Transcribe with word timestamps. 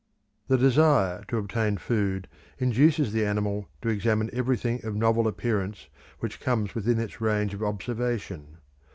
The 0.47 0.57
desire 0.57 1.23
to 1.27 1.37
obtain 1.37 1.77
food 1.77 2.27
induces 2.57 3.13
the 3.13 3.23
animal 3.23 3.67
to 3.83 3.89
examine 3.89 4.31
everything 4.33 4.83
of 4.83 4.95
novel 4.95 5.27
appearance 5.27 5.89
which 6.21 6.39
comes 6.39 6.73
within 6.73 6.97
its 6.97 7.21
range 7.21 7.53
of 7.53 7.61
observation. 7.61 8.57